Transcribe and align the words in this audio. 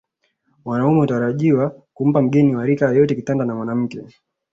Wanaume 0.65 0.99
hutarajiwa 0.99 1.69
kumpa 1.93 2.21
mgeni 2.21 2.55
wa 2.55 2.65
rika 2.65 2.93
yake 2.93 3.15
kitanda 3.15 3.45
na 3.45 3.55
mwanamke 3.55 4.01